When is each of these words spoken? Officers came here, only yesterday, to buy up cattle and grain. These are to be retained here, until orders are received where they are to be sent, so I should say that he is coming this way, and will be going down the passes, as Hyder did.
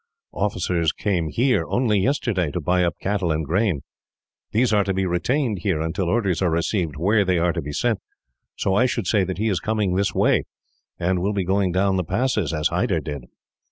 Officers 0.33 0.91
came 0.91 1.29
here, 1.29 1.63
only 1.67 1.99
yesterday, 1.99 2.49
to 2.49 2.59
buy 2.59 2.83
up 2.83 2.95
cattle 2.99 3.31
and 3.31 3.45
grain. 3.45 3.81
These 4.51 4.73
are 4.73 4.83
to 4.83 4.95
be 4.95 5.05
retained 5.05 5.59
here, 5.59 5.79
until 5.79 6.07
orders 6.09 6.41
are 6.41 6.49
received 6.49 6.95
where 6.95 7.23
they 7.23 7.37
are 7.37 7.53
to 7.53 7.61
be 7.61 7.71
sent, 7.71 7.99
so 8.55 8.73
I 8.73 8.87
should 8.87 9.05
say 9.05 9.23
that 9.23 9.37
he 9.37 9.47
is 9.47 9.59
coming 9.59 9.93
this 9.93 10.15
way, 10.15 10.45
and 10.99 11.19
will 11.21 11.33
be 11.33 11.45
going 11.45 11.71
down 11.71 11.97
the 11.97 12.03
passes, 12.03 12.51
as 12.51 12.69
Hyder 12.69 12.99
did. 12.99 13.25